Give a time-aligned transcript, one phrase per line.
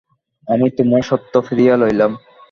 [0.47, 2.11] আমি তোমার সত্য ফিরাইয়া লইলাম।